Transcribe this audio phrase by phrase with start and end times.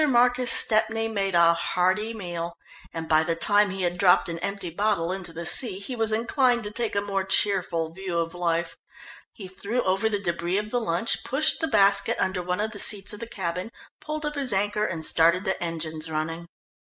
[0.09, 2.57] Marcus Stepney made a hearty meal,
[2.91, 6.11] and by the time he had dropped an empty bottle into the sea, he was
[6.11, 8.75] inclined to take a more cheerful view of life.
[9.31, 12.79] He threw over the debris of the lunch, pushed the basket under one of the
[12.79, 16.47] seats of the cabin, pulled up his anchor and started the engines running.